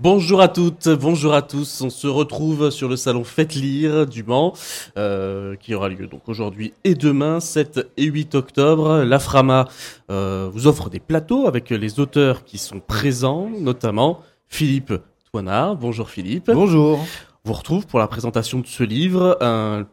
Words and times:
Bonjour 0.00 0.40
à 0.40 0.48
toutes, 0.48 0.88
bonjour 0.88 1.34
à 1.34 1.42
tous. 1.42 1.80
On 1.80 1.88
se 1.88 2.08
retrouve 2.08 2.70
sur 2.70 2.88
le 2.88 2.96
salon 2.96 3.22
Faites 3.22 3.54
Lire 3.54 4.06
du 4.06 4.24
Mans, 4.24 4.52
euh, 4.96 5.54
qui 5.54 5.72
aura 5.72 5.88
lieu 5.88 6.08
donc 6.08 6.28
aujourd'hui 6.28 6.74
et 6.82 6.94
demain, 6.94 7.38
7 7.38 7.92
et 7.96 8.04
8 8.04 8.34
octobre. 8.34 9.04
La 9.04 9.20
Frama 9.20 9.68
euh, 10.10 10.50
vous 10.52 10.66
offre 10.66 10.90
des 10.90 10.98
plateaux 10.98 11.46
avec 11.46 11.70
les 11.70 12.00
auteurs 12.00 12.44
qui 12.44 12.58
sont 12.58 12.80
présents, 12.80 13.48
notamment 13.48 14.20
Philippe 14.48 14.92
Toinard. 15.30 15.76
Bonjour 15.76 16.10
Philippe. 16.10 16.50
Bonjour. 16.50 16.98
Vous 17.44 17.52
retrouve 17.52 17.86
pour 17.86 18.00
la 18.00 18.08
présentation 18.08 18.58
de 18.58 18.66
ce 18.66 18.82
livre, 18.82 19.38
un 19.40 19.86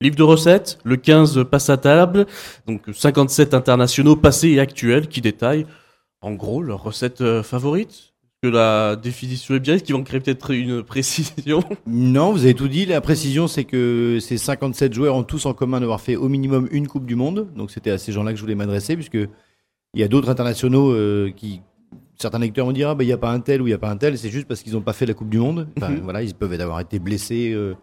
livre 0.00 0.16
de 0.16 0.22
recettes, 0.22 0.78
le 0.84 0.96
15 0.96 1.44
passe 1.50 1.68
à 1.68 1.78
table, 1.78 2.26
donc 2.68 2.82
57 2.92 3.54
internationaux 3.54 4.14
passés 4.14 4.50
et 4.50 4.60
actuels 4.60 5.08
qui 5.08 5.20
détaillent 5.20 5.66
en 6.20 6.32
gros 6.32 6.62
leurs 6.62 6.84
recettes 6.84 7.22
euh, 7.22 7.42
favorites 7.42 8.11
que 8.42 8.48
la 8.48 8.96
définition 8.96 9.54
est 9.54 9.60
bien 9.60 9.74
Est-ce 9.74 9.84
qu'il 9.84 9.94
manquerait 9.94 10.18
peut-être 10.18 10.50
une 10.50 10.82
précision? 10.82 11.62
Non, 11.86 12.32
vous 12.32 12.44
avez 12.44 12.54
tout 12.54 12.66
dit. 12.66 12.86
La 12.86 13.00
précision, 13.00 13.46
c'est 13.46 13.62
que 13.62 14.18
ces 14.20 14.36
57 14.36 14.92
joueurs 14.92 15.14
ont 15.14 15.22
tous 15.22 15.46
en 15.46 15.54
commun 15.54 15.78
d'avoir 15.78 16.00
fait 16.00 16.16
au 16.16 16.28
minimum 16.28 16.68
une 16.72 16.88
Coupe 16.88 17.06
du 17.06 17.14
Monde. 17.14 17.48
Donc 17.54 17.70
c'était 17.70 17.90
à 17.90 17.98
ces 17.98 18.10
gens-là 18.10 18.32
que 18.32 18.36
je 18.36 18.42
voulais 18.42 18.56
m'adresser, 18.56 18.96
puisque 18.96 19.14
il 19.14 20.00
y 20.00 20.02
a 20.02 20.08
d'autres 20.08 20.28
internationaux 20.28 20.90
euh, 20.90 21.30
qui. 21.34 21.60
Certains 22.16 22.40
lecteurs 22.40 22.66
vont 22.66 22.72
dire 22.72 22.90
ah, 22.90 22.94
ben, 22.94 23.04
il 23.04 23.08
n'y 23.08 23.12
a 23.12 23.18
pas 23.18 23.30
un 23.30 23.40
tel 23.40 23.62
ou 23.62 23.66
il 23.66 23.70
n'y 23.70 23.74
a 23.74 23.78
pas 23.78 23.90
un 23.90 23.96
tel. 23.96 24.18
C'est 24.18 24.30
juste 24.30 24.48
parce 24.48 24.62
qu'ils 24.62 24.72
n'ont 24.72 24.80
pas 24.80 24.92
fait 24.92 25.06
la 25.06 25.14
Coupe 25.14 25.30
du 25.30 25.38
Monde. 25.38 25.68
Enfin, 25.76 25.94
voilà, 26.02 26.22
ils 26.22 26.34
peuvent 26.34 26.52
avoir 26.60 26.80
été 26.80 26.98
blessés 26.98 27.52
euh, 27.52 27.74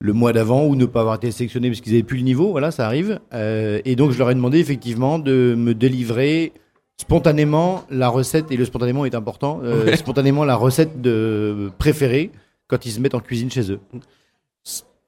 le 0.00 0.12
mois 0.14 0.32
d'avant 0.32 0.64
ou 0.66 0.76
ne 0.76 0.86
pas 0.86 1.00
avoir 1.00 1.16
été 1.16 1.30
sélectionnés 1.30 1.68
parce 1.68 1.82
qu'ils 1.82 1.92
n'avaient 1.92 2.02
plus 2.02 2.16
le 2.16 2.24
niveau. 2.24 2.52
Voilà, 2.52 2.70
ça 2.70 2.86
arrive. 2.86 3.20
Euh, 3.34 3.80
et 3.84 3.96
donc 3.96 4.12
je 4.12 4.18
leur 4.18 4.30
ai 4.30 4.34
demandé 4.34 4.60
effectivement 4.60 5.18
de 5.18 5.54
me 5.56 5.74
délivrer 5.74 6.54
spontanément, 7.00 7.84
la 7.88 8.10
recette, 8.10 8.52
et 8.52 8.58
le 8.58 8.66
spontanément 8.66 9.06
est 9.06 9.14
important, 9.14 9.60
euh, 9.64 9.96
spontanément 9.96 10.44
la 10.44 10.54
recette 10.54 11.00
de, 11.00 11.70
préférée 11.78 12.30
quand 12.68 12.84
ils 12.84 12.92
se 12.92 13.00
mettent 13.00 13.14
en 13.14 13.20
cuisine 13.20 13.50
chez 13.50 13.72
eux. 13.72 13.80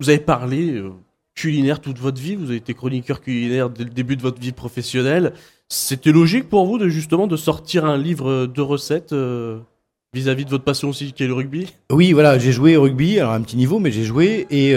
Vous 0.01 0.09
avez 0.09 0.19
parlé 0.19 0.71
euh, 0.71 0.91
culinaire 1.35 1.81
toute 1.81 1.99
votre 1.99 2.19
vie, 2.19 2.35
vous 2.35 2.47
avez 2.47 2.57
été 2.57 2.73
chroniqueur 2.73 3.21
culinaire 3.21 3.69
dès 3.69 3.85
le 3.85 3.91
début 3.91 4.17
de 4.17 4.23
votre 4.23 4.41
vie 4.41 4.53
professionnelle. 4.53 5.35
C'était 5.69 6.13
logique 6.13 6.49
pour 6.49 6.65
vous 6.65 6.79
de 6.79 6.89
justement 6.89 7.27
de 7.27 7.37
sortir 7.37 7.85
un 7.85 7.99
livre 7.99 8.47
de 8.47 8.61
recettes 8.63 9.13
euh, 9.13 9.59
vis-à-vis 10.15 10.47
de 10.47 10.51
votre 10.51 10.65
passion 10.65 10.89
aussi 10.89 11.13
qui 11.13 11.25
est 11.25 11.27
le 11.27 11.35
rugby? 11.35 11.75
Oui, 11.91 12.13
voilà, 12.13 12.39
j'ai 12.39 12.53
joué 12.53 12.75
au 12.79 12.83
rugby, 12.83 13.21
alors 13.21 13.33
un 13.33 13.43
petit 13.43 13.59
niveau, 13.59 13.79
mais 13.79 13.91
j'ai 13.91 14.05
joué 14.05 14.47
et 14.51 14.73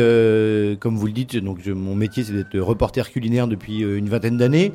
comme 0.79 0.97
vous 0.97 1.07
le 1.07 1.13
dites, 1.13 1.37
donc 1.37 1.65
mon 1.65 1.95
métier 1.95 2.25
c'est 2.25 2.33
d'être 2.33 2.59
reporter 2.59 3.09
culinaire 3.09 3.47
depuis 3.47 3.79
une 3.79 4.09
vingtaine 4.09 4.35
d'années. 4.35 4.73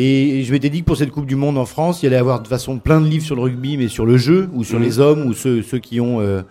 Et 0.00 0.44
je 0.44 0.52
m'étais 0.52 0.70
dit 0.70 0.82
que 0.82 0.84
pour 0.84 0.96
cette 0.96 1.10
Coupe 1.10 1.26
du 1.26 1.34
Monde 1.34 1.58
en 1.58 1.66
France, 1.66 2.02
il 2.02 2.04
y 2.04 2.06
allait 2.06 2.18
avoir 2.18 2.40
de 2.40 2.46
façon 2.46 2.78
plein 2.78 3.00
de 3.00 3.08
livres 3.08 3.24
sur 3.24 3.34
le 3.34 3.42
rugby, 3.42 3.76
mais 3.76 3.88
sur 3.88 4.06
le 4.06 4.16
jeu, 4.16 4.48
ou 4.52 4.62
sur 4.62 4.78
mmh. 4.78 4.82
les 4.84 5.00
hommes, 5.00 5.26
ou 5.26 5.32
ceux, 5.32 5.60
ceux 5.60 5.80
qui 5.80 6.00
ont 6.00 6.20
euh, 6.20 6.42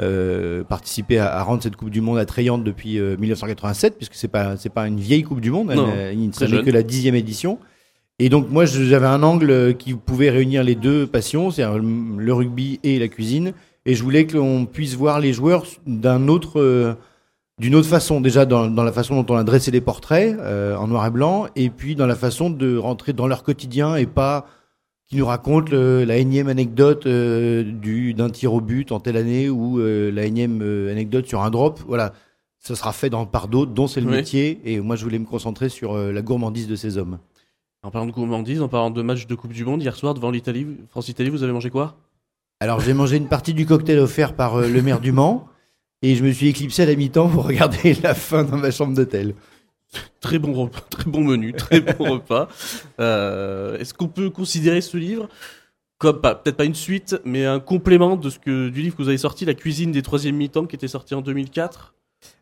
euh, 0.00 0.64
participé 0.64 1.18
à, 1.18 1.36
à, 1.36 1.42
rendre 1.42 1.62
cette 1.62 1.76
Coupe 1.76 1.90
du 1.90 2.00
Monde 2.00 2.16
attrayante 2.16 2.64
depuis 2.64 2.98
1987, 2.98 3.92
euh, 3.92 3.96
puisque 3.98 4.14
c'est 4.14 4.28
pas 4.28 4.56
c'est 4.56 4.72
pas 4.72 4.88
une 4.88 4.98
vieille 4.98 5.24
Coupe 5.24 5.42
du 5.42 5.50
Monde, 5.50 5.74
non, 5.74 5.92
elle, 5.94 6.18
il 6.18 6.28
ne 6.28 6.62
que 6.62 6.70
la 6.70 6.82
dixième 6.82 7.14
édition. 7.14 7.58
Et 8.18 8.30
donc 8.30 8.48
moi 8.48 8.64
j'avais 8.64 9.04
un 9.04 9.22
angle 9.22 9.74
qui 9.76 9.92
pouvait 9.92 10.30
réunir 10.30 10.64
les 10.64 10.74
deux 10.74 11.06
passions, 11.06 11.50
c'est-à-dire 11.50 11.78
le 11.78 12.32
rugby 12.32 12.80
et 12.82 12.98
la 12.98 13.08
cuisine, 13.08 13.52
et 13.84 13.94
je 13.94 14.02
voulais 14.02 14.24
que 14.24 14.38
l'on 14.38 14.64
puisse 14.64 14.94
voir 14.94 15.20
les 15.20 15.34
joueurs 15.34 15.66
d'un 15.86 16.28
autre 16.28 16.96
d'une 17.58 17.74
autre 17.74 17.88
façon, 17.88 18.20
déjà 18.20 18.44
dans, 18.44 18.68
dans, 18.68 18.84
la 18.84 18.92
façon 18.92 19.22
dont 19.22 19.34
on 19.34 19.38
a 19.38 19.44
dressé 19.44 19.70
les 19.70 19.80
portraits 19.80 20.36
euh, 20.38 20.76
en 20.76 20.88
noir 20.88 21.06
et 21.06 21.10
blanc, 21.10 21.46
et 21.56 21.70
puis 21.70 21.94
dans 21.94 22.06
la 22.06 22.14
façon 22.14 22.50
de 22.50 22.76
rentrer 22.76 23.12
dans 23.12 23.26
leur 23.26 23.42
quotidien 23.42 23.96
et 23.96 24.06
pas 24.06 24.46
qui 25.08 25.16
nous 25.16 25.26
raconte 25.26 25.70
la 25.70 26.16
énième 26.16 26.48
anecdote 26.48 27.06
euh, 27.06 27.62
du 27.62 28.12
d'un 28.12 28.28
tir 28.28 28.52
au 28.52 28.60
but 28.60 28.90
en 28.90 28.98
telle 28.98 29.16
année 29.16 29.48
ou 29.48 29.78
euh, 29.78 30.10
la 30.10 30.24
énième 30.24 30.60
anecdote 30.90 31.26
sur 31.28 31.42
un 31.42 31.50
drop. 31.50 31.80
Voilà, 31.86 32.12
ça 32.58 32.74
sera 32.74 32.92
fait 32.92 33.08
dans, 33.08 33.24
par 33.24 33.46
d'autres 33.46 33.70
dont 33.70 33.86
c'est 33.86 34.00
le 34.00 34.10
métier. 34.10 34.60
Et 34.64 34.80
moi, 34.80 34.96
je 34.96 35.04
voulais 35.04 35.20
me 35.20 35.24
concentrer 35.24 35.68
sur 35.68 35.96
la 35.96 36.22
gourmandise 36.22 36.66
de 36.66 36.74
ces 36.74 36.98
hommes. 36.98 37.18
En 37.84 37.92
parlant 37.92 38.08
de 38.08 38.12
gourmandise, 38.12 38.60
en 38.60 38.68
parlant 38.68 38.90
de 38.90 39.00
match 39.00 39.28
de 39.28 39.34
Coupe 39.36 39.52
du 39.52 39.64
Monde 39.64 39.80
hier 39.80 39.94
soir 39.94 40.12
devant 40.12 40.32
l'Italie, 40.32 40.66
France-Italie, 40.90 41.30
vous 41.30 41.44
avez 41.44 41.52
mangé 41.52 41.70
quoi? 41.70 41.94
Alors 42.58 42.80
j'ai 42.80 42.92
mangé 42.92 43.16
une 43.16 43.28
partie 43.28 43.54
du 43.54 43.64
cocktail 43.64 44.00
offert 44.00 44.34
par 44.34 44.58
le 44.60 44.82
maire 44.82 44.98
du 44.98 45.12
Mans. 45.12 45.46
Et 46.02 46.14
je 46.14 46.24
me 46.24 46.30
suis 46.30 46.48
éclipsé 46.48 46.82
à 46.82 46.86
la 46.86 46.94
mi-temps 46.94 47.28
pour 47.28 47.44
regarder 47.46 47.94
la 48.02 48.14
fin 48.14 48.44
dans 48.44 48.58
ma 48.58 48.70
chambre 48.70 48.94
d'hôtel. 48.94 49.34
Très 50.20 50.38
bon 50.38 50.52
repas, 50.52 50.80
très 50.90 51.08
bon 51.08 51.22
menu, 51.22 51.52
très 51.52 51.80
bon 51.80 52.04
repas. 52.12 52.48
Euh, 53.00 53.78
Est-ce 53.78 53.94
qu'on 53.94 54.08
peut 54.08 54.30
considérer 54.30 54.80
ce 54.80 54.96
livre 54.96 55.28
comme 55.98 56.20
peut-être 56.20 56.56
pas 56.56 56.66
une 56.66 56.74
suite, 56.74 57.16
mais 57.24 57.46
un 57.46 57.58
complément 57.58 58.16
de 58.16 58.28
ce 58.28 58.38
que 58.38 58.68
du 58.68 58.82
livre 58.82 58.96
que 58.96 59.02
vous 59.02 59.08
avez 59.08 59.16
sorti, 59.16 59.46
La 59.46 59.54
cuisine 59.54 59.92
des 59.92 60.02
troisième 60.02 60.36
mi-temps, 60.36 60.66
qui 60.66 60.76
était 60.76 60.88
sorti 60.88 61.14
en 61.14 61.22
2004 61.22 61.94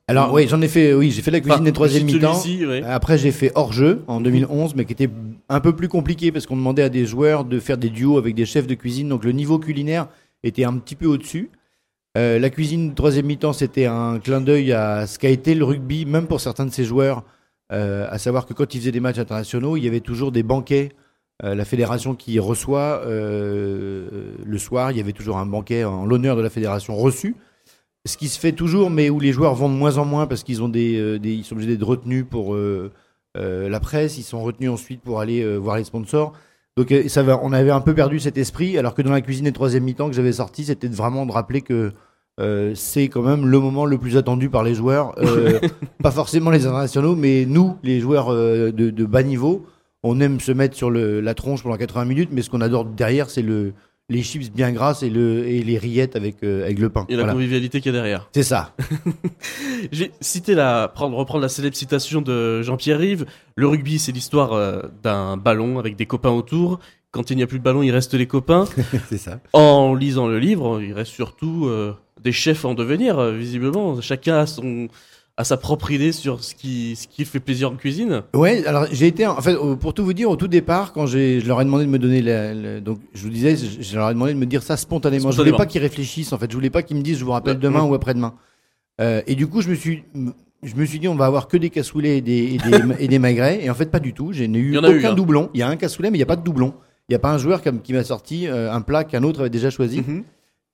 alors 0.06 0.32
oui, 0.34 0.46
j'en 0.48 0.60
ai 0.60 0.68
fait, 0.68 0.92
oui, 0.92 1.10
j'ai 1.10 1.22
fait 1.22 1.30
la 1.30 1.40
cuisine 1.40 1.64
des 1.64 1.72
troisième 1.72 2.04
mi-temps. 2.04 2.38
Après, 2.84 3.16
j'ai 3.16 3.32
fait 3.32 3.50
hors 3.54 3.72
jeu 3.72 4.02
en 4.06 4.20
2011, 4.20 4.74
mais 4.74 4.84
qui 4.84 4.92
était 4.92 5.08
un 5.48 5.60
peu 5.60 5.74
plus 5.74 5.88
compliqué 5.88 6.30
parce 6.30 6.46
qu'on 6.46 6.56
demandait 6.56 6.82
à 6.82 6.90
des 6.90 7.06
joueurs 7.06 7.44
de 7.44 7.58
faire 7.58 7.78
des 7.78 7.88
duos 7.88 8.18
avec 8.18 8.34
des 8.34 8.44
chefs 8.44 8.66
de 8.66 8.74
cuisine, 8.74 9.08
donc 9.08 9.24
le 9.24 9.32
niveau 9.32 9.58
culinaire 9.58 10.08
était 10.42 10.64
un 10.64 10.76
petit 10.76 10.94
peu 10.94 11.06
au-dessus. 11.06 11.50
Euh, 12.16 12.38
la 12.38 12.48
cuisine 12.48 12.94
troisième 12.94 13.26
mi-temps, 13.26 13.52
c'était 13.52 13.86
un 13.86 14.20
clin 14.20 14.40
d'œil 14.40 14.72
à 14.72 15.06
ce 15.06 15.18
qu'a 15.18 15.30
été 15.30 15.54
le 15.54 15.64
rugby, 15.64 16.06
même 16.06 16.28
pour 16.28 16.40
certains 16.40 16.64
de 16.64 16.70
ses 16.70 16.84
joueurs, 16.84 17.24
euh, 17.72 18.06
à 18.08 18.18
savoir 18.18 18.46
que 18.46 18.54
quand 18.54 18.72
ils 18.74 18.80
faisaient 18.80 18.92
des 18.92 19.00
matchs 19.00 19.18
internationaux, 19.18 19.76
il 19.76 19.84
y 19.84 19.88
avait 19.88 20.00
toujours 20.00 20.30
des 20.30 20.44
banquets. 20.44 20.92
Euh, 21.42 21.56
la 21.56 21.64
fédération 21.64 22.14
qui 22.14 22.38
reçoit 22.38 23.02
le 23.04 24.58
soir, 24.58 24.92
il 24.92 24.96
y 24.96 25.00
avait 25.00 25.12
toujours 25.12 25.38
un 25.38 25.46
banquet 25.46 25.82
en 25.82 26.06
l'honneur 26.06 26.36
de 26.36 26.42
la 26.42 26.50
fédération 26.50 26.94
reçue. 26.94 27.34
Ce 28.06 28.16
qui 28.16 28.28
se 28.28 28.38
fait 28.38 28.52
toujours, 28.52 28.90
mais 28.90 29.10
où 29.10 29.18
les 29.18 29.32
joueurs 29.32 29.54
vont 29.54 29.68
de 29.68 29.74
moins 29.74 29.98
en 29.98 30.04
moins 30.04 30.26
parce 30.26 30.44
qu'ils 30.44 30.62
ont 30.62 30.68
des, 30.68 31.18
ils 31.22 31.44
sont 31.44 31.54
obligés 31.54 31.76
d'être 31.76 31.86
retenus 31.86 32.24
pour 32.28 32.56
la 33.34 33.80
presse, 33.80 34.18
ils 34.18 34.22
sont 34.22 34.42
retenus 34.42 34.70
ensuite 34.70 35.00
pour 35.00 35.20
aller 35.20 35.56
voir 35.56 35.78
les 35.78 35.84
sponsors. 35.84 36.34
Donc 36.76 36.90
euh, 36.90 37.08
ça 37.08 37.22
va, 37.22 37.38
on 37.42 37.52
avait 37.52 37.70
un 37.70 37.80
peu 37.80 37.94
perdu 37.94 38.18
cet 38.18 38.36
esprit, 38.36 38.76
alors 38.78 38.94
que 38.94 39.02
dans 39.02 39.12
la 39.12 39.20
cuisine 39.20 39.44
des 39.44 39.52
troisième 39.52 39.84
mi-temps 39.84 40.08
que 40.08 40.14
j'avais 40.14 40.32
sorti, 40.32 40.64
c'était 40.64 40.88
vraiment 40.88 41.24
de 41.24 41.32
rappeler 41.32 41.60
que 41.60 41.92
euh, 42.40 42.72
c'est 42.74 43.08
quand 43.08 43.22
même 43.22 43.46
le 43.46 43.60
moment 43.60 43.86
le 43.86 43.96
plus 43.96 44.16
attendu 44.16 44.50
par 44.50 44.64
les 44.64 44.74
joueurs, 44.74 45.14
euh, 45.18 45.60
pas 46.02 46.10
forcément 46.10 46.50
les 46.50 46.66
internationaux, 46.66 47.14
mais 47.14 47.46
nous, 47.46 47.76
les 47.84 48.00
joueurs 48.00 48.34
de, 48.34 48.70
de, 48.70 49.04
bas 49.04 49.22
niveau, 49.22 49.66
on 50.02 50.20
aime 50.20 50.40
se 50.40 50.50
mettre 50.50 50.76
sur 50.76 50.90
le, 50.90 51.20
la 51.20 51.34
tronche 51.34 51.62
pendant 51.62 51.76
80 51.76 52.06
minutes, 52.06 52.30
mais 52.32 52.42
ce 52.42 52.50
qu'on 52.50 52.60
adore 52.60 52.86
derrière, 52.86 53.30
c'est 53.30 53.42
le, 53.42 53.72
les 54.10 54.22
chips 54.22 54.52
bien 54.52 54.72
grasses 54.72 55.02
et, 55.02 55.08
le, 55.08 55.46
et 55.46 55.62
les 55.62 55.78
rillettes 55.78 56.14
avec, 56.16 56.42
euh, 56.42 56.64
avec 56.64 56.78
le 56.78 56.90
pain. 56.90 57.06
Et 57.08 57.16
la 57.16 57.32
convivialité 57.32 57.80
qu'il 57.80 57.92
y 57.92 57.94
a 57.94 57.98
derrière. 57.98 58.28
C'est 58.34 58.42
ça. 58.42 58.74
J'ai 59.92 60.12
cité 60.20 60.54
la, 60.54 60.88
prendre, 60.88 61.16
reprendre 61.16 61.42
la 61.42 61.48
célèbre 61.48 61.76
citation 61.76 62.20
de 62.20 62.62
Jean-Pierre 62.62 62.98
Rive. 62.98 63.26
Le 63.56 63.66
rugby, 63.66 63.98
c'est 63.98 64.12
l'histoire 64.12 64.52
euh, 64.52 64.82
d'un 65.02 65.36
ballon 65.36 65.78
avec 65.78 65.96
des 65.96 66.06
copains 66.06 66.30
autour. 66.30 66.80
Quand 67.12 67.30
il 67.30 67.36
n'y 67.36 67.42
a 67.42 67.46
plus 67.46 67.60
de 67.60 67.64
ballon, 67.64 67.82
il 67.82 67.92
reste 67.92 68.14
les 68.14 68.26
copains. 68.26 68.66
c'est 69.08 69.18
ça. 69.18 69.40
En 69.52 69.94
lisant 69.94 70.28
le 70.28 70.38
livre, 70.38 70.82
il 70.82 70.92
reste 70.92 71.12
surtout 71.12 71.66
euh, 71.66 71.94
des 72.22 72.32
chefs 72.32 72.64
en 72.64 72.74
devenir, 72.74 73.30
visiblement. 73.30 74.00
Chacun 74.00 74.36
a 74.38 74.46
son, 74.46 74.88
à 75.36 75.42
sa 75.42 75.56
propre 75.56 75.90
idée 75.90 76.12
sur 76.12 76.44
ce 76.44 76.54
qui, 76.54 76.94
ce 76.94 77.08
qui 77.08 77.24
fait 77.24 77.40
plaisir 77.40 77.72
en 77.72 77.76
cuisine. 77.76 78.22
Ouais, 78.34 78.64
alors 78.66 78.86
j'ai 78.92 79.08
été, 79.08 79.26
en 79.26 79.40
fait, 79.40 79.56
pour 79.80 79.92
tout 79.92 80.04
vous 80.04 80.12
dire, 80.12 80.30
au 80.30 80.36
tout 80.36 80.46
départ, 80.46 80.92
quand 80.92 81.06
je 81.06 81.44
leur 81.44 81.60
ai 81.60 81.64
demandé 81.64 81.84
de 81.84 81.90
me 81.90 81.98
donner, 81.98 82.22
la, 82.22 82.80
donc 82.80 82.98
je 83.14 83.22
vous 83.22 83.30
disais, 83.30 83.56
je, 83.56 83.96
leur 83.96 84.10
ai 84.10 84.14
demandé 84.14 84.32
de 84.32 84.38
me 84.38 84.46
dire 84.46 84.62
ça 84.62 84.76
spontanément. 84.76 85.32
Je 85.32 85.36
voulais 85.36 85.52
pas 85.52 85.66
qu'ils 85.66 85.82
réfléchissent, 85.82 86.32
en 86.32 86.38
fait, 86.38 86.50
je 86.50 86.56
voulais 86.56 86.70
pas 86.70 86.82
qu'ils 86.82 86.96
me 86.96 87.02
disent, 87.02 87.18
je 87.18 87.24
vous 87.24 87.32
rappelle 87.32 87.58
demain 87.58 87.82
ou 87.82 87.94
après-demain. 87.94 88.34
Euh, 89.00 89.22
et 89.26 89.34
du 89.34 89.48
coup, 89.48 89.60
je 89.60 89.68
me 89.68 89.74
suis, 89.74 90.04
je 90.62 90.74
me 90.76 90.84
suis 90.84 91.00
dit, 91.00 91.08
on 91.08 91.16
va 91.16 91.26
avoir 91.26 91.48
que 91.48 91.56
des 91.56 91.70
cassoulets 91.70 92.18
et 92.18 92.20
des, 92.20 92.54
et 92.54 92.58
des, 92.58 92.80
et 93.00 93.08
des 93.08 93.18
magrets. 93.18 93.64
Et 93.64 93.70
en 93.70 93.74
fait, 93.74 93.90
pas 93.90 94.00
du 94.00 94.12
tout. 94.12 94.32
J'ai 94.32 94.46
eu 94.46 94.76
aucun 94.76 95.10
hein. 95.10 95.14
doublon. 95.14 95.50
Il 95.52 95.58
y 95.58 95.62
a 95.64 95.68
un 95.68 95.76
cassoulet, 95.76 96.10
mais 96.10 96.16
il 96.18 96.20
n'y 96.20 96.24
a 96.24 96.26
pas 96.26 96.36
de 96.36 96.44
doublon. 96.44 96.74
Il 97.08 97.12
n'y 97.12 97.16
a 97.16 97.18
pas 97.18 97.32
un 97.32 97.38
joueur 97.38 97.60
qui 97.60 97.92
m'a 97.92 98.04
sorti 98.04 98.46
euh, 98.46 98.72
un 98.72 98.80
plat 98.80 99.04
qu'un 99.04 99.24
autre 99.24 99.40
avait 99.40 99.50
déjà 99.50 99.68
choisi. 99.68 100.00
Mm-hmm. 100.00 100.22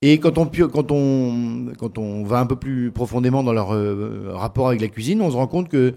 Et 0.03 0.19
quand 0.19 0.39
on, 0.39 2.25
va 2.25 2.39
un 2.39 2.47
peu 2.47 2.57
plus 2.57 2.91
profondément 2.91 3.43
dans 3.43 3.53
leur 3.53 3.75
euh, 3.75 4.31
rapport 4.33 4.69
avec 4.69 4.81
la 4.81 4.89
cuisine, 4.89 5.21
on 5.21 5.31
se 5.31 5.37
rend 5.37 5.47
compte 5.47 5.69
que 5.69 5.95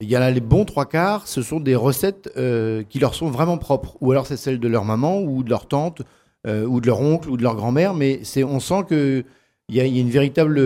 il 0.00 0.10
y 0.10 0.16
a 0.16 0.30
les 0.30 0.40
bons 0.40 0.64
trois 0.66 0.84
quarts, 0.84 1.26
ce 1.26 1.40
sont 1.40 1.60
des 1.60 1.76
recettes 1.76 2.30
euh, 2.36 2.82
qui 2.82 2.98
leur 2.98 3.14
sont 3.14 3.30
vraiment 3.30 3.56
propres. 3.56 3.96
Ou 4.00 4.10
alors 4.10 4.26
c'est 4.26 4.36
celles 4.36 4.58
de 4.60 4.68
leur 4.68 4.84
maman, 4.84 5.20
ou 5.20 5.42
de 5.42 5.48
leur 5.48 5.68
tante, 5.68 6.02
euh, 6.46 6.66
ou 6.66 6.80
de 6.80 6.86
leur 6.86 7.00
oncle, 7.00 7.30
ou 7.30 7.36
de 7.36 7.42
leur 7.42 7.54
grand-mère. 7.54 7.94
Mais 7.94 8.20
on 8.44 8.60
sent 8.60 8.84
que 8.88 9.24
il 9.68 9.74
y, 9.74 9.80
a, 9.80 9.84
une 9.84 10.10
véritable 10.10 10.60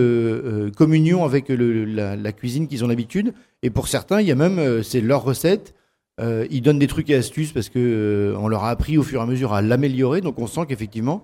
communion 0.73 1.23
avec 1.23 1.45
la, 1.49 2.31
cuisine 2.33 2.67
qu'ils 2.67 2.83
ont 2.83 2.87
l'habitude. 2.87 3.33
Et 3.63 3.71
pour 3.71 3.87
certains, 3.87 4.21
il 4.21 4.27
y 4.27 4.31
a 4.31 4.35
même, 4.35 4.83
c'est 4.83 5.01
leur 5.01 5.23
recette. 5.23 5.73
ils 6.19 6.61
donnent 6.61 6.77
des 6.77 6.85
trucs 6.85 7.09
et 7.09 7.15
astuces 7.15 7.51
parce 7.51 7.69
que 7.69 8.35
on 8.37 8.47
leur 8.47 8.63
a 8.63 8.69
appris 8.69 8.99
au 8.99 9.03
fur 9.03 9.19
et 9.19 9.23
à 9.23 9.25
mesure 9.25 9.53
à 9.53 9.63
l'améliorer. 9.63 10.21
Donc 10.21 10.37
on 10.37 10.45
sent 10.45 10.67
qu'effectivement, 10.67 11.23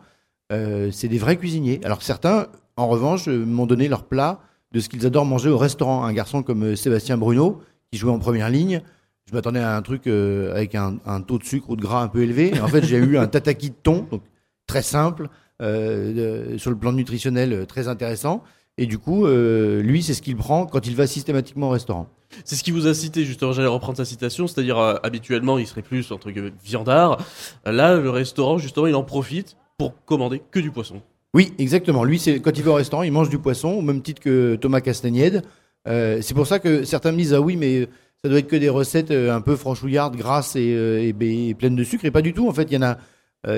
euh, 0.52 0.92
c'est 0.92 1.08
des 1.08 1.18
vrais 1.18 1.38
cuisiniers. 1.38 1.82
Alors 1.84 2.02
certains, 2.02 2.48
en 2.78 2.88
revanche, 2.88 3.28
euh, 3.28 3.46
m'ont 3.46 3.66
donné 3.66 3.88
leur 3.88 4.06
plat 4.06 4.40
de 4.72 4.80
ce 4.80 4.88
qu'ils 4.90 5.06
adorent 5.06 5.26
manger 5.26 5.50
au 5.50 5.58
restaurant. 5.58 6.06
Un 6.06 6.14
garçon 6.14 6.44
comme 6.44 6.64
euh, 6.64 6.76
Sébastien 6.76 7.18
Bruno, 7.18 7.62
qui 7.92 7.98
jouait 7.98 8.12
en 8.12 8.20
première 8.20 8.50
ligne, 8.50 8.82
je 9.30 9.34
m'attendais 9.34 9.60
à 9.60 9.76
un 9.76 9.82
truc 9.82 10.08
avec 10.08 10.74
un, 10.74 11.22
taux 11.22 11.38
de 11.38 11.44
sucre 11.44 11.72
ou 11.72 11.76
de 11.76 11.82
gras 11.82 12.02
un 12.02 12.08
peu 12.08 12.24
élevé. 12.24 12.58
en 12.62 12.68
fait, 12.68 12.86
j'ai 12.86 12.96
eu 12.96 13.18
un 13.18 13.28
tataki 13.28 13.72
de 13.72 13.76
thon, 13.76 14.08
donc 14.10 14.22
très 14.68 14.82
simple, 14.82 15.28
sur 15.60 16.72
le 16.72 16.76
plan 16.80 16.94
nutritionnel 16.94 17.66
très 17.68 17.90
intéressant. 17.90 18.42
Et 18.78 18.86
du 18.86 18.98
coup, 18.98 19.28
lui, 19.28 20.02
c'est 20.02 20.14
ce 20.14 20.22
qu'il 20.22 20.38
prend 20.38 20.66
quand 20.66 20.88
il 20.88 20.96
va 20.96 21.08
systématiquement 21.08 21.68
au 21.68 21.72
restaurant. 21.72 22.08
C'est 22.46 22.56
ce 22.56 22.64
qui 22.64 22.72
vous 22.72 22.88
a 22.88 22.94
cité, 22.94 23.26
justement, 23.26 23.52
j'allais 23.52 23.68
reprendre 23.68 23.98
sa 23.98 24.06
citation, 24.06 24.48
c'est-à-dire 24.48 24.78
habituellement 25.04 25.58
il 25.58 25.68
serait 25.68 25.82
plus 25.82 26.10
entre 26.14 26.32
guillemets 26.32 26.54
viandard. 26.64 27.18
Là, 27.66 27.98
le 27.98 28.10
restaurant, 28.10 28.58
justement, 28.58 28.88
il 28.88 28.96
en 28.96 29.04
profite 29.04 29.58
pour 29.78 29.94
commander 30.06 30.42
que 30.52 30.60
du 30.60 30.72
poisson. 30.72 31.02
Oui, 31.34 31.54
exactement. 31.60 32.04
Lui, 32.04 32.20
quand 32.44 32.58
il 32.58 32.64
va 32.64 32.72
au 32.72 32.76
restaurant, 32.76 33.04
il 33.04 33.12
mange 33.12 33.30
du 33.30 33.38
poisson, 33.38 33.70
au 33.70 33.82
même 33.82 34.02
titre 34.02 34.22
que 34.22 34.56
Thomas 34.56 34.82
Castagnède. 34.82 35.44
Euh, 35.88 36.20
c'est 36.22 36.34
pour 36.34 36.48
ça 36.48 36.60
que 36.60 36.84
certains 36.84 37.12
me 37.12 37.18
disent 37.18 37.34
ah 37.34 37.42
oui, 37.42 37.56
mais 37.56 37.88
ça 38.22 38.30
doit 38.30 38.40
être 38.40 38.48
que 38.48 38.56
des 38.56 38.70
recettes 38.70 39.12
euh, 39.12 39.34
un 39.34 39.42
peu 39.42 39.56
franchouillardes, 39.56 40.16
grasses 40.16 40.56
euh, 40.58 41.00
et, 41.00 41.54
pleines 41.54 41.76
de 41.76 41.84
sucre. 41.84 42.06
Et 42.06 42.12
pas 42.12 42.22
du 42.22 42.34
tout. 42.34 42.48
En 42.48 42.54
fait, 42.54 42.64
il 42.64 42.74
y 42.74 42.78
en 42.78 42.82
a, 42.82 42.98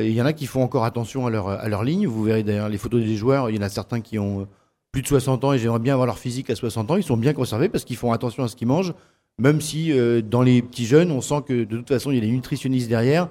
il 0.01 0.11
y 0.11 0.21
en 0.21 0.25
a 0.25 0.33
qui 0.33 0.45
font 0.45 0.61
encore 0.61 0.83
attention 0.83 1.25
à 1.25 1.29
leur 1.29 1.47
à 1.47 1.67
leur 1.69 1.83
ligne. 1.83 2.05
Vous 2.05 2.23
verrez 2.23 2.43
d'ailleurs 2.43 2.69
les 2.69 2.77
photos 2.77 3.01
des 3.01 3.15
joueurs. 3.15 3.49
Il 3.49 3.55
y 3.55 3.59
en 3.59 3.63
a 3.63 3.69
certains 3.69 4.01
qui 4.01 4.19
ont 4.19 4.47
plus 4.91 5.01
de 5.01 5.07
60 5.07 5.43
ans 5.45 5.53
et 5.53 5.59
j'aimerais 5.59 5.79
bien 5.79 5.93
avoir 5.93 6.05
leur 6.05 6.19
physique 6.19 6.49
à 6.49 6.55
60 6.55 6.91
ans. 6.91 6.97
Ils 6.97 7.03
sont 7.03 7.17
bien 7.17 7.33
conservés 7.33 7.69
parce 7.69 7.85
qu'ils 7.85 7.95
font 7.95 8.11
attention 8.11 8.43
à 8.43 8.47
ce 8.47 8.55
qu'ils 8.55 8.67
mangent. 8.67 8.93
Même 9.39 9.61
si 9.61 9.93
dans 10.29 10.41
les 10.41 10.61
petits 10.61 10.85
jeunes, 10.85 11.11
on 11.11 11.21
sent 11.21 11.43
que 11.47 11.63
de 11.63 11.77
toute 11.77 11.87
façon, 11.87 12.11
il 12.11 12.15
y 12.15 12.17
a 12.17 12.21
des 12.21 12.31
nutritionnistes 12.31 12.89
derrière 12.89 13.29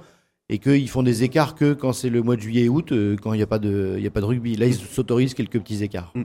et 0.49 0.59
qu'ils 0.59 0.89
font 0.89 1.03
des 1.03 1.25
écarts 1.25 1.55
que 1.55 1.75
quand 1.75 1.93
c'est 1.93 2.09
le 2.09 2.23
mois 2.23 2.37
de 2.37 2.41
juillet 2.41 2.65
et 2.65 2.69
août, 2.69 2.93
euh, 2.93 3.17
quand 3.21 3.33
il 3.35 3.37
n'y 3.37 3.43
a, 3.43 3.47
pas 3.47 3.59
de, 3.59 3.95
il 3.99 4.03
y 4.03 4.06
a 4.06 4.11
pas 4.11 4.21
de 4.21 4.27
rugby. 4.27 4.56
Là, 4.56 4.67
ils 4.67 4.75
s'autorisent 4.75 5.35
quelques 5.35 5.61
petits 5.61 5.83
écarts. 5.83 6.12
Mm. 6.15 6.23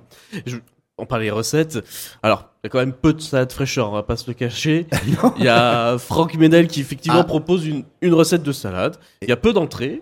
on 0.97 1.05
parle 1.05 1.23
des 1.23 1.31
recettes. 1.31 1.79
Alors, 2.21 2.49
il 2.63 2.67
y 2.67 2.67
a 2.67 2.69
quand 2.69 2.79
même 2.79 2.93
peu 2.93 3.13
de 3.13 3.21
salade 3.21 3.51
fraîcheur, 3.51 3.89
on 3.89 3.93
va 3.93 4.03
pas 4.03 4.15
se 4.15 4.29
le 4.29 4.33
cacher. 4.33 4.87
il 5.37 5.43
y 5.43 5.49
a 5.49 5.97
Franck 5.97 6.35
Ménel 6.35 6.67
qui 6.67 6.79
effectivement 6.79 7.19
ah. 7.19 7.25
propose 7.25 7.67
une, 7.67 7.83
une 8.01 8.13
recette 8.13 8.43
de 8.43 8.51
salade. 8.51 8.97
Il 9.21 9.29
y 9.29 9.33
a 9.33 9.37
peu 9.37 9.51
d'entrées. 9.51 10.01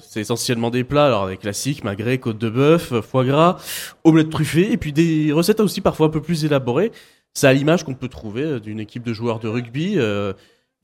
C'est 0.00 0.20
essentiellement 0.20 0.70
des 0.70 0.82
plats, 0.82 1.06
alors 1.06 1.28
des 1.28 1.36
classiques, 1.36 1.84
magret, 1.84 2.16
côte 2.16 2.38
de 2.38 2.48
bœuf, 2.48 3.00
foie 3.02 3.24
gras, 3.26 3.58
omelette 4.02 4.30
truffée, 4.30 4.72
et 4.72 4.78
puis 4.78 4.94
des 4.94 5.30
recettes 5.30 5.60
aussi 5.60 5.82
parfois 5.82 6.06
un 6.06 6.10
peu 6.10 6.22
plus 6.22 6.46
élaborées. 6.46 6.90
C'est 7.34 7.48
à 7.48 7.52
l'image 7.52 7.84
qu'on 7.84 7.94
peut 7.94 8.08
trouver 8.08 8.60
d'une 8.60 8.80
équipe 8.80 9.02
de 9.02 9.12
joueurs 9.12 9.40
de 9.40 9.48
rugby. 9.48 9.94
Euh, 9.96 10.32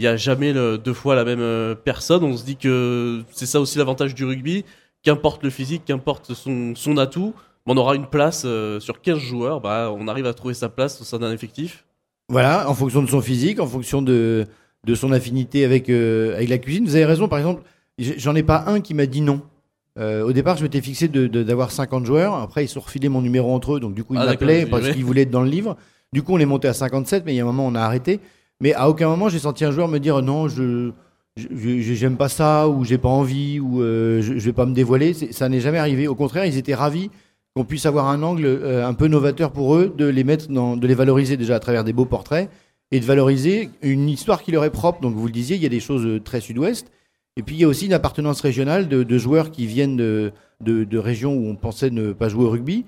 il 0.01 0.05
y 0.05 0.07
a 0.07 0.17
jamais 0.17 0.55
deux 0.55 0.95
fois 0.95 1.15
la 1.15 1.27
même 1.27 1.43
euh, 1.43 1.75
personne. 1.75 2.25
On 2.25 2.35
se 2.35 2.43
dit 2.43 2.57
que 2.57 3.21
c'est 3.33 3.45
ça 3.45 3.61
aussi 3.61 3.77
l'avantage 3.77 4.15
du 4.15 4.25
rugby. 4.25 4.65
Qu'importe 5.03 5.45
le 5.45 5.51
physique, 5.51 5.83
qu'importe 5.85 6.33
son, 6.33 6.75
son 6.75 6.97
atout, 6.97 7.35
on 7.67 7.77
aura 7.77 7.97
une 7.97 8.07
place 8.07 8.45
euh, 8.47 8.81
sur 8.81 9.03
15 9.03 9.19
joueurs. 9.19 9.61
Bah, 9.61 9.95
on 9.95 10.09
arrive 10.09 10.25
à 10.25 10.33
trouver 10.33 10.55
sa 10.55 10.71
place 10.71 11.03
au 11.03 11.05
sein 11.05 11.19
d'un 11.19 11.31
effectif. 11.31 11.85
Voilà, 12.31 12.71
en 12.71 12.73
fonction 12.73 13.03
de 13.03 13.09
son 13.11 13.21
physique, 13.21 13.61
en 13.61 13.67
fonction 13.67 14.01
de, 14.01 14.47
de 14.85 14.95
son 14.95 15.13
affinité 15.13 15.67
avec, 15.67 15.91
euh, 15.91 16.35
avec 16.35 16.49
la 16.49 16.57
cuisine. 16.57 16.87
Vous 16.87 16.97
avez 16.97 17.05
raison, 17.05 17.29
par 17.29 17.39
exemple, 17.39 17.63
j'en 17.99 18.35
ai 18.35 18.43
pas 18.43 18.65
un 18.69 18.81
qui 18.81 18.95
m'a 18.95 19.05
dit 19.05 19.21
non. 19.21 19.43
au 19.99 20.33
départ, 20.33 20.57
je 20.57 20.63
m'étais 20.63 20.81
fixé 20.81 21.09
d'avoir 21.09 21.69
de, 21.69 21.73
50 21.75 22.07
joueurs. 22.07 22.37
Après, 22.37 22.65
ils 22.65 22.69
se 22.69 22.79
refilé 22.79 23.11
mon 23.11 23.21
numéro 23.21 23.53
entre 23.53 23.77
eux. 23.77 23.81
Donc, 23.81 23.93
du 23.93 24.03
coup, 24.03 24.15
ils 24.15 24.21
ah, 24.21 24.25
m'appelaient 24.25 24.65
parce 24.65 24.89
qu'ils 24.93 25.05
voulaient 25.05 25.23
être 25.23 25.31
dans 25.31 25.43
le 25.43 25.51
livre. 25.51 25.77
Du 26.15 26.23
coup, 26.23 26.33
on 26.33 26.39
est 26.39 26.47
monté 26.47 26.69
à 26.69 26.73
57, 26.73 27.25
mais 27.27 27.35
il 27.35 27.37
y 27.37 27.41
a 27.41 27.43
un 27.43 27.47
moment, 27.47 27.67
on 27.67 27.75
a 27.75 27.83
arrêté. 27.83 28.19
Mais 28.61 28.75
à 28.75 28.89
aucun 28.89 29.09
moment 29.09 29.29
j'ai 29.29 29.39
senti 29.39 29.65
un 29.65 29.71
joueur 29.71 29.89
me 29.89 29.99
dire 29.99 30.23
non, 30.23 30.49
je 30.49 30.93
j'aime 31.37 32.17
pas 32.17 32.29
ça 32.29 32.69
ou 32.69 32.85
j'ai 32.85 32.99
pas 32.99 33.09
envie 33.09 33.61
ou 33.61 33.83
euh, 33.83 34.21
je, 34.21 34.35
je, 34.35 34.45
vais 34.45 34.53
pas 34.53 34.67
me 34.67 34.75
dévoiler. 34.75 35.15
Ça 35.15 35.49
n'est 35.49 35.61
jamais 35.61 35.79
arrivé. 35.79 36.09
Au 36.09 36.15
contraire, 36.15 36.45
ils 36.45 36.57
étaient 36.57 36.75
ravis 36.75 37.11
qu'on 37.55 37.65
puisse 37.65 37.87
avoir 37.87 38.09
un 38.09 38.23
angle 38.23 38.45
euh, 38.47 38.87
un 38.87 38.95
peu 38.95 39.09
novateur 39.09 39.53
pour 39.53 39.75
eux, 39.75 39.93
de 39.97 40.07
les 40.07 40.25
mettre 40.25 40.49
dans, 40.49 40.77
de 40.77 40.87
les 40.87 40.95
valoriser 40.95 41.37
déjà 41.37 41.57
à 41.57 41.61
travers 41.61 41.85
des 41.85 41.93
beaux 41.93 42.05
portraits 42.05 42.51
et 42.93 43.01
de 43.01 43.05
valoriser 43.05 43.71
une 43.83 44.09
histoire 44.09 44.43
qui 44.43 44.53
leur 44.53 44.65
est 44.65 44.71
propre. 44.71 45.01
Donc 45.01 45.15
vous 45.15 45.27
le 45.27 45.33
disiez, 45.33 45.57
il 45.57 45.63
y 45.63 45.67
a 45.67 45.71
des 45.71 45.81
choses 45.81 46.07
euh, 46.07 46.21
très 46.21 46.41
sud-ouest. 46.41 46.91
Et 47.37 47.43
puis 47.43 47.57
il 47.57 47.61
y 47.61 47.65
a 47.65 47.69
aussi 47.69 47.87
une 47.87 47.93
appartenance 47.93 48.41
régionale 48.41 48.89
de, 48.89 49.19
joueurs 49.19 49.51
qui 49.51 49.65
viennent 49.65 49.97
de, 49.97 50.33
de, 50.61 50.99
régions 50.99 51.33
où 51.33 51.49
on 51.49 51.55
pensait 51.55 51.91
ne 51.91 52.13
pas 52.13 52.29
jouer 52.29 52.45
au 52.45 52.51
rugby 52.51 52.85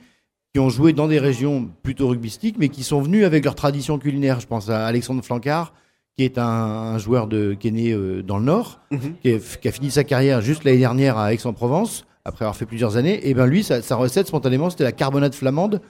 qui 0.52 0.60
ont 0.60 0.68
joué 0.68 0.92
dans 0.92 1.08
des 1.08 1.18
régions 1.18 1.70
plutôt 1.82 2.08
rugbystiques, 2.08 2.56
mais 2.58 2.68
qui 2.68 2.82
sont 2.82 3.00
venus 3.00 3.24
avec 3.24 3.44
leur 3.44 3.54
tradition 3.54 3.98
culinaire. 3.98 4.40
Je 4.40 4.46
pense 4.46 4.68
à 4.68 4.86
Alexandre 4.86 5.24
Flancard, 5.24 5.72
qui 6.16 6.24
est 6.24 6.36
un, 6.36 6.98
joueur 6.98 7.26
de, 7.26 7.54
qui 7.54 7.68
est 7.68 7.72
né 7.72 7.92
euh, 7.92 8.22
dans 8.22 8.38
le 8.38 8.44
Nord, 8.44 8.80
mhm. 8.90 9.14
qui, 9.22 9.68
a, 9.68 9.72
fini 9.72 9.90
sa 9.90 10.04
carrière 10.04 10.42
juste 10.42 10.64
l'année 10.64 10.78
dernière 10.78 11.16
à 11.16 11.32
Aix-en-Provence, 11.32 12.04
après 12.24 12.44
avoir 12.44 12.56
fait 12.56 12.66
plusieurs 12.66 12.98
années. 12.98 13.26
Et 13.28 13.32
ben 13.32 13.46
lui, 13.46 13.62
sa, 13.62 13.96
recette 13.96 14.26
spontanément, 14.26 14.68
c'était 14.68 14.84
la 14.84 14.92
carbonade 14.92 15.34
flamande, 15.34 15.80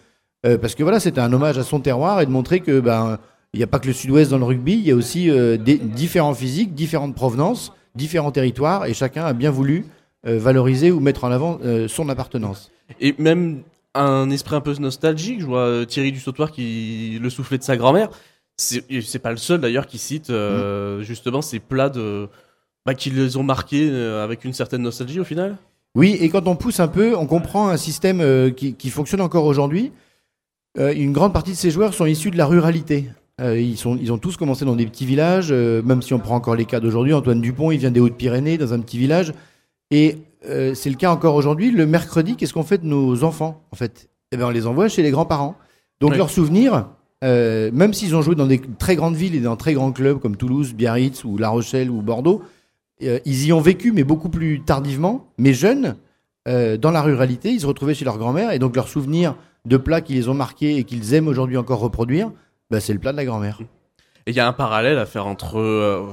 euh, 0.46 0.58
parce 0.58 0.76
que 0.76 0.84
voilà, 0.84 1.00
c'était 1.00 1.20
un 1.20 1.32
hommage 1.32 1.58
à 1.58 1.64
son 1.64 1.80
terroir 1.80 2.20
et 2.20 2.26
de 2.26 2.30
montrer 2.30 2.60
que 2.60 2.80
ben 2.80 3.18
il 3.54 3.58
n'y 3.58 3.64
a 3.64 3.66
pas 3.66 3.80
que 3.80 3.86
le 3.86 3.92
Sud-Ouest 3.92 4.30
dans 4.30 4.38
le 4.38 4.44
rugby, 4.44 4.74
il 4.74 4.86
y 4.86 4.92
a 4.92 4.94
aussi 4.94 5.28
euh, 5.28 5.58
des 5.58 5.76
différents 5.76 6.34
physiques, 6.34 6.72
différentes 6.72 7.14
provenances, 7.14 7.72
différents 7.94 8.30
territoires, 8.30 8.86
et 8.86 8.94
chacun 8.94 9.24
a 9.24 9.32
bien 9.32 9.50
voulu 9.50 9.84
valoriser 10.24 10.92
ou 10.92 11.00
mettre 11.00 11.24
en 11.24 11.32
avant 11.32 11.58
son 11.88 12.08
appartenance. 12.08 12.70
Et 13.00 13.12
même 13.18 13.62
un 13.94 14.30
esprit 14.30 14.56
un 14.56 14.60
peu 14.60 14.74
nostalgique. 14.78 15.40
Je 15.40 15.46
vois 15.46 15.66
euh, 15.66 15.84
Thierry 15.84 16.12
du 16.12 16.20
Sautoir 16.20 16.50
qui 16.50 17.18
le 17.20 17.30
soufflait 17.30 17.58
de 17.58 17.62
sa 17.62 17.76
grand-mère. 17.76 18.10
C'est 18.56 19.18
pas 19.18 19.30
le 19.30 19.38
seul 19.38 19.60
d'ailleurs 19.60 19.86
qui 19.86 19.98
cite 19.98 20.30
euh, 20.30 21.00
mm. 21.00 21.02
justement 21.02 21.42
ces 21.42 21.58
plats 21.58 21.88
de 21.88 22.28
bah, 22.86 22.94
qui 22.94 23.10
les 23.10 23.36
ont 23.36 23.42
marqués 23.42 23.88
euh, 23.90 24.22
avec 24.22 24.44
une 24.44 24.52
certaine 24.52 24.82
nostalgie 24.82 25.20
au 25.20 25.24
final. 25.24 25.56
Oui, 25.94 26.16
et 26.20 26.28
quand 26.28 26.46
on 26.46 26.56
pousse 26.56 26.80
un 26.80 26.88
peu, 26.88 27.16
on 27.16 27.26
comprend 27.26 27.68
un 27.68 27.76
système 27.76 28.52
qui, 28.54 28.74
qui, 28.74 28.88
fonctionne 28.88 29.20
encore 29.20 29.44
aujourd'hui. 29.44 29.92
une 30.78 31.12
grande 31.12 31.34
partie 31.34 31.50
de 31.50 31.56
ces 31.56 31.70
joueurs 31.70 31.92
sont 31.92 32.06
issus 32.06 32.30
de 32.30 32.38
la 32.38 32.46
ruralité. 32.46 33.10
ils, 33.38 33.76
sont, 33.76 33.98
ils 34.00 34.10
ont 34.10 34.16
tous 34.16 34.38
commencé 34.38 34.64
dans 34.64 34.74
des 34.74 34.86
petits 34.86 35.04
villages, 35.04 35.52
même 35.52 36.00
si 36.00 36.14
on 36.14 36.18
prend 36.18 36.36
encore 36.36 36.56
les 36.56 36.64
cas 36.64 36.80
d'aujourd'hui. 36.80 37.12
Antoine 37.12 37.42
Dupont, 37.42 37.72
il 37.72 37.78
vient 37.78 37.90
des 37.90 38.00
Hautes-Pyrénées, 38.00 38.56
dans 38.56 38.72
un 38.72 38.80
petit 38.80 38.96
village. 38.96 39.34
Et 39.90 40.16
euh, 40.48 40.74
c'est 40.74 40.90
le 40.90 40.96
cas 40.96 41.10
encore 41.10 41.34
aujourd'hui. 41.34 41.70
Le 41.70 41.86
mercredi, 41.86 42.36
qu'est-ce 42.36 42.52
qu'on 42.52 42.62
fait 42.62 42.78
de 42.78 42.86
nos 42.86 43.24
enfants 43.24 43.62
En 43.70 43.76
fait, 43.76 44.08
eh 44.32 44.36
ben, 44.36 44.46
on 44.46 44.50
les 44.50 44.66
envoie 44.66 44.88
chez 44.88 45.02
les 45.02 45.10
grands-parents. 45.10 45.56
Donc 46.00 46.16
leurs 46.16 46.30
souvenirs, 46.30 46.88
euh, 47.22 47.70
même 47.72 47.94
s'ils 47.94 48.16
ont 48.16 48.22
joué 48.22 48.34
dans 48.34 48.46
des 48.46 48.60
très 48.78 48.96
grandes 48.96 49.14
villes 49.14 49.36
et 49.36 49.40
dans 49.40 49.56
très 49.56 49.72
grands 49.72 49.92
clubs 49.92 50.18
comme 50.18 50.36
Toulouse, 50.36 50.74
Biarritz 50.74 51.22
ou 51.24 51.38
La 51.38 51.48
Rochelle 51.48 51.90
ou 51.90 52.02
Bordeaux, 52.02 52.42
euh, 53.04 53.20
ils 53.24 53.46
y 53.46 53.52
ont 53.52 53.60
vécu, 53.60 53.92
mais 53.92 54.02
beaucoup 54.02 54.28
plus 54.28 54.62
tardivement, 54.62 55.28
mais 55.38 55.52
jeunes, 55.52 55.96
dans 56.44 56.90
la 56.90 57.02
ruralité, 57.02 57.52
ils 57.52 57.60
se 57.60 57.66
retrouvaient 57.66 57.94
chez 57.94 58.04
leur 58.04 58.18
grand-mère 58.18 58.50
et 58.50 58.58
donc 58.58 58.74
leurs 58.74 58.88
souvenirs 58.88 59.36
de 59.64 59.76
plats 59.76 60.00
qui 60.00 60.14
les 60.14 60.28
ont 60.28 60.34
marqués 60.34 60.76
et 60.76 60.82
qu'ils 60.82 61.14
aiment 61.14 61.28
aujourd'hui 61.28 61.56
encore 61.56 61.78
reproduire, 61.78 62.32
bah, 62.68 62.80
c'est 62.80 62.92
le 62.92 62.98
plat 62.98 63.12
de 63.12 63.16
la 63.16 63.24
grand-mère. 63.24 63.60
Et 64.26 64.32
il 64.32 64.34
y 64.34 64.40
a 64.40 64.48
un 64.48 64.52
parallèle 64.52 64.98
à 64.98 65.06
faire 65.06 65.28
entre 65.28 65.60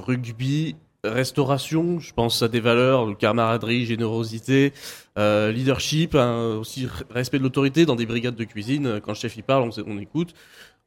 rugby 0.05 0.75
restauration, 1.03 1.99
je 1.99 2.13
pense 2.13 2.41
à 2.41 2.47
des 2.47 2.59
valeurs, 2.59 3.07
de 3.07 3.13
camaraderie, 3.13 3.85
générosité, 3.85 4.73
euh, 5.17 5.51
leadership, 5.51 6.15
hein, 6.15 6.57
aussi 6.59 6.87
respect 7.09 7.37
de 7.37 7.43
l'autorité 7.43 7.85
dans 7.85 7.95
des 7.95 8.05
brigades 8.05 8.35
de 8.35 8.43
cuisine. 8.43 8.99
Quand 9.01 9.11
le 9.11 9.17
chef 9.17 9.37
y 9.37 9.41
parle, 9.41 9.69
on, 9.85 9.97
écoute. 9.99 10.33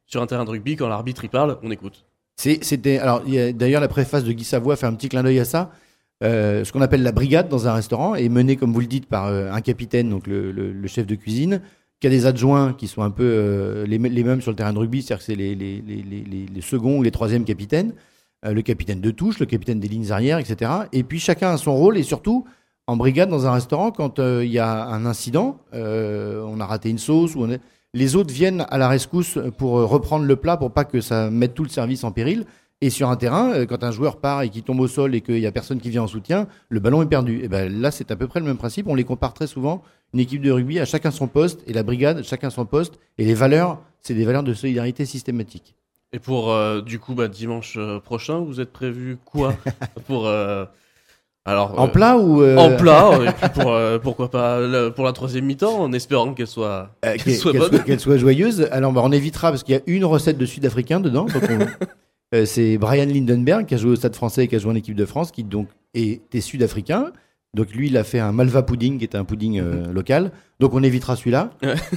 Sur 0.05 0.21
un 0.21 0.27
terrain 0.27 0.45
de 0.45 0.49
rugby, 0.49 0.75
quand 0.75 0.87
l'arbitre 0.87 1.23
y 1.23 1.29
parle, 1.29 1.57
on 1.63 1.71
écoute. 1.71 2.05
C'était 2.35 2.97
alors 2.97 3.21
d'ailleurs 3.53 3.81
la 3.81 3.87
préface 3.87 4.23
de 4.23 4.31
Guy 4.31 4.43
Savoie 4.43 4.75
fait 4.75 4.85
un 4.85 4.93
petit 4.93 5.09
clin 5.09 5.23
d'œil 5.23 5.39
à 5.39 5.45
ça. 5.45 5.71
Euh, 6.23 6.63
ce 6.63 6.71
qu'on 6.71 6.81
appelle 6.81 7.03
la 7.03 7.11
brigade 7.11 7.47
dans 7.47 7.67
un 7.67 7.73
restaurant 7.73 8.15
est 8.15 8.29
menée, 8.29 8.55
comme 8.55 8.73
vous 8.73 8.79
le 8.79 8.87
dites, 8.87 9.07
par 9.07 9.27
euh, 9.27 9.51
un 9.51 9.61
capitaine, 9.61 10.09
donc 10.09 10.27
le, 10.27 10.87
chef 10.87 11.05
de 11.05 11.15
cuisine, 11.15 11.61
qui 11.99 12.07
a 12.07 12.09
des 12.09 12.25
adjoints 12.25 12.73
qui 12.73 12.87
sont 12.87 13.01
un 13.01 13.11
peu 13.11 13.85
les, 13.87 13.97
mêmes 13.97 14.41
sur 14.41 14.51
le 14.51 14.57
terrain 14.57 14.73
de 14.73 14.79
rugby, 14.79 15.01
c'est-à-dire 15.01 15.19
que 15.19 15.23
c'est 15.23 15.35
les, 15.35 15.55
les, 15.55 16.61
seconds 16.61 16.97
ou 16.97 17.03
les 17.03 17.11
troisièmes 17.11 17.45
capitaines. 17.45 17.93
Euh, 18.45 18.53
le 18.53 18.61
capitaine 18.61 18.99
de 18.99 19.11
touche, 19.11 19.39
le 19.39 19.45
capitaine 19.45 19.79
des 19.79 19.87
lignes 19.87 20.11
arrières, 20.11 20.37
etc. 20.37 20.71
Et 20.91 21.03
puis 21.03 21.19
chacun 21.19 21.51
a 21.51 21.57
son 21.57 21.75
rôle 21.75 21.97
et 21.97 22.03
surtout 22.03 22.45
en 22.87 22.97
brigade 22.97 23.29
dans 23.29 23.47
un 23.47 23.53
restaurant 23.53 23.91
quand 23.91 24.19
euh, 24.19 24.43
il 24.43 24.51
y 24.51 24.59
a 24.59 24.85
un 24.85 25.05
incident, 25.05 25.59
euh, 25.73 26.43
on 26.45 26.59
a 26.59 26.65
raté 26.65 26.89
une 26.89 26.97
sauce 26.97 27.35
ou 27.35 27.47
les 27.93 28.15
autres 28.15 28.33
viennent 28.33 28.65
à 28.69 28.77
la 28.77 28.89
rescousse 28.89 29.37
pour 29.57 29.73
reprendre 29.73 30.25
le 30.25 30.35
plat 30.35 30.57
pour 30.57 30.71
pas 30.71 30.83
que 30.83 30.99
ça 30.99 31.29
mette 31.29 31.53
tout 31.53 31.63
le 31.63 31.69
service 31.69 32.03
en 32.03 32.11
péril. 32.11 32.45
Et 32.81 32.89
sur 32.89 33.09
un 33.09 33.15
terrain, 33.15 33.65
quand 33.65 33.81
un 33.85 33.91
joueur 33.91 34.17
part 34.17 34.41
et 34.41 34.49
qu'il 34.49 34.63
tombe 34.63 34.81
au 34.81 34.89
sol 34.89 35.15
et 35.15 35.21
qu'il 35.21 35.37
y 35.37 35.47
a 35.47 35.53
personne 35.53 35.79
qui 35.79 35.89
vient 35.89 36.03
en 36.03 36.07
soutien, 36.07 36.47
le 36.67 36.81
ballon 36.81 37.01
est 37.01 37.05
perdu. 37.05 37.39
Et 37.41 37.47
ben 37.47 37.71
là, 37.81 37.91
c'est 37.91 38.11
à 38.11 38.17
peu 38.17 38.27
près 38.27 38.41
le 38.41 38.45
même 38.45 38.57
principe. 38.57 38.87
On 38.87 38.95
les 38.95 39.05
compare 39.05 39.33
très 39.33 39.47
souvent. 39.47 39.83
Une 40.13 40.19
équipe 40.19 40.41
de 40.41 40.51
rugby 40.51 40.79
à 40.79 40.85
chacun 40.85 41.11
son 41.11 41.27
poste 41.27 41.63
et 41.65 41.71
la 41.71 41.83
brigade 41.83 42.23
chacun 42.23 42.49
son 42.49 42.65
poste. 42.65 42.99
Et 43.17 43.23
les 43.23 43.35
valeurs, 43.35 43.79
c'est 44.01 44.15
des 44.15 44.25
valeurs 44.25 44.43
de 44.43 44.53
solidarité 44.53 45.05
systématique. 45.05 45.75
Et 46.13 46.19
pour 46.19 46.51
euh, 46.51 46.81
du 46.81 46.99
coup 46.99 47.15
bah, 47.15 47.27
dimanche 47.27 47.73
euh, 47.77 47.99
prochain, 47.99 48.39
vous 48.39 48.61
êtes 48.61 48.71
prévu 48.71 49.17
quoi 49.25 49.55
pour 50.07 50.27
euh, 50.27 50.63
alors 51.43 51.77
en 51.79 51.87
plat 51.87 52.17
ou 52.17 52.45
en 52.45 52.77
plat 52.77 53.19
et 53.25 53.31
puis 53.31 53.49
pour 53.49 53.75
pourquoi 54.01 54.29
pas 54.29 54.91
pour 54.91 55.05
la 55.05 55.11
troisième 55.11 55.45
mi-temps 55.45 55.81
en 55.81 55.91
espérant 55.91 56.35
qu'elle 56.35 56.47
soit 56.47 56.91
qu'elle 57.01 57.35
soit, 57.35 57.51
bonne 57.51 57.83
qu'elle 57.83 57.99
soit, 57.99 58.17
joyeuse. 58.17 58.69
Alors 58.71 58.93
bah, 58.93 59.01
on 59.03 59.11
évitera 59.11 59.49
parce 59.49 59.63
qu'il 59.63 59.75
y 59.75 59.77
a 59.77 59.81
une 59.87 60.05
recette 60.05 60.37
de 60.37 60.45
sud-africain 60.45 60.99
dedans. 60.99 61.25
c'est 62.45 62.77
Brian 62.77 63.07
Lindenberg 63.07 63.65
qui 63.65 63.73
a 63.73 63.77
joué 63.77 63.91
au 63.91 63.95
Stade 63.95 64.15
Français 64.15 64.45
et 64.45 64.47
qui 64.47 64.55
a 64.55 64.59
joué 64.59 64.71
en 64.71 64.75
équipe 64.75 64.95
de 64.95 65.05
France 65.05 65.31
qui 65.31 65.43
donc 65.43 65.67
était 65.95 66.41
sud-africain. 66.41 67.11
Donc 67.55 67.71
lui, 67.71 67.87
il 67.87 67.97
a 67.97 68.03
fait 68.03 68.19
un 68.19 68.31
Malva 68.31 68.63
pudding, 68.63 68.97
qui 68.97 69.03
est 69.03 69.15
un 69.15 69.25
pudding 69.25 69.59
euh, 69.59 69.87
mhm. 69.87 69.91
local. 69.93 70.31
Donc 70.59 70.73
on 70.73 70.81
évitera 70.81 71.15
celui-là. 71.15 71.51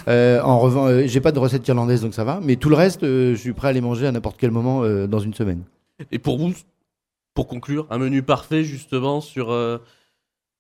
euh, 0.09 0.41
en 0.43 0.59
revanche, 0.59 0.91
euh, 0.91 1.07
j'ai 1.07 1.21
pas 1.21 1.33
de 1.33 1.39
recette 1.39 1.67
irlandaise, 1.67 2.03
donc 2.03 2.13
ça 2.13 2.25
va. 2.25 2.41
Mais 2.43 2.57
tout 2.57 2.69
le 2.69 2.77
reste, 2.77 3.01
je 3.03 3.35
suis 3.35 3.55
prêt 3.55 3.69
à 3.69 3.73
les 3.73 3.81
manger 3.81 4.07
à 4.07 4.13
n'importe 4.13 4.37
quel 4.39 4.51
moment 4.51 4.83
dans 5.07 5.19
une 5.19 5.35
semaine. 5.35 5.63
Et 6.13 6.19
pour 6.19 6.39
vous, 6.39 6.53
pour 7.33 7.49
conclure, 7.49 7.87
un 7.91 7.99
menu 7.99 8.23
parfait 8.23 8.65
justement 8.65 9.21
sur 9.21 9.47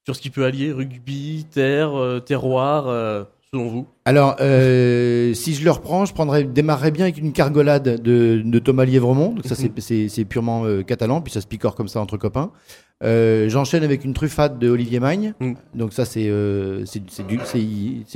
sur 0.04 0.14
ce 0.14 0.20
qui 0.20 0.30
peut 0.30 0.44
allier 0.44 0.72
rugby, 0.72 1.46
terre, 1.50 2.22
terroir 2.24 3.26
selon 3.56 3.68
vous 3.68 3.86
Alors, 4.04 4.36
euh, 4.40 5.34
si 5.34 5.54
je 5.54 5.64
le 5.64 5.70
reprends, 5.70 6.04
je 6.04 6.12
prendrais, 6.12 6.44
démarrerais 6.44 6.90
bien 6.90 7.04
avec 7.04 7.18
une 7.18 7.32
cargolade 7.32 8.00
de, 8.02 8.42
de 8.44 8.58
Thomas 8.58 8.84
Lièvremont. 8.84 9.32
Donc 9.32 9.46
ça, 9.46 9.54
c'est 9.54 10.18
mhm. 10.18 10.24
purement 10.26 10.64
euh, 10.64 10.82
catalan, 10.82 11.20
puis 11.22 11.32
ça 11.32 11.40
se 11.40 11.46
picore 11.46 11.74
comme 11.74 11.88
ça 11.88 12.00
entre 12.00 12.16
copains. 12.16 12.50
Euh, 13.04 13.48
J'enchaîne 13.48 13.84
avec 13.84 14.04
une 14.04 14.14
truffade 14.14 14.58
de 14.58 14.68
Olivier 14.68 15.00
Magne. 15.00 15.34
Mhm. 15.40 15.54
Donc 15.74 15.92
ça, 15.92 16.04
c'est 16.04 16.30
du, 17.28 17.38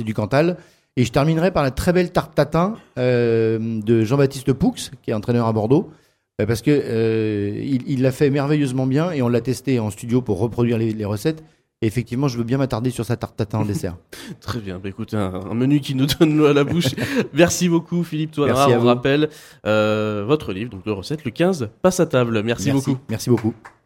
du 0.03 0.13
Cantal. 0.13 0.57
Et 0.97 1.05
je 1.05 1.11
terminerai 1.11 1.51
par 1.51 1.63
la 1.63 1.71
très 1.71 1.93
belle 1.93 2.11
tarte 2.11 2.35
tatin 2.35 2.75
de 2.97 4.03
Jean-Baptiste 4.03 4.53
Poux, 4.53 4.75
qui 5.01 5.11
est 5.11 5.13
entraîneur 5.13 5.47
à 5.47 5.53
Bordeaux. 5.53 5.89
Parce 6.37 6.61
que 6.61 7.61
il 7.61 8.01
l'a 8.01 8.11
fait 8.11 8.29
merveilleusement 8.29 8.87
bien 8.87 9.11
et 9.11 9.21
on 9.21 9.29
l'a 9.29 9.41
testé 9.41 9.79
en 9.79 9.89
studio 9.91 10.21
pour 10.21 10.39
reproduire 10.39 10.77
les, 10.77 10.91
les 10.91 11.05
recettes 11.05 11.43
effectivement, 11.87 12.27
je 12.27 12.37
veux 12.37 12.43
bien 12.43 12.57
m'attarder 12.57 12.91
sur 12.91 13.05
sa 13.05 13.17
tarte 13.17 13.35
tatin 13.35 13.59
en 13.59 13.65
dessert. 13.65 13.97
Très 14.39 14.59
bien. 14.59 14.79
Bah, 14.79 14.89
écoutez, 14.89 15.17
un, 15.17 15.53
menu 15.53 15.79
qui 15.79 15.95
nous 15.95 16.05
donne 16.19 16.37
l'eau 16.37 16.45
à 16.45 16.53
la 16.53 16.63
bouche. 16.63 16.95
Merci 17.33 17.69
beaucoup, 17.69 18.03
Philippe 18.03 18.31
Toinera. 18.31 18.69
On 18.69 18.79
vous 18.79 18.87
rappelle 18.87 19.29
euh, 19.65 20.23
votre 20.27 20.53
livre, 20.53 20.71
donc 20.71 20.85
de 20.85 20.91
recettes, 20.91 21.25
le 21.25 21.31
15, 21.31 21.69
passe 21.81 21.99
à 21.99 22.05
table. 22.05 22.41
Merci. 22.43 22.71
beaucoup. 22.71 22.97
Merci 23.09 23.29
beaucoup. 23.29 23.53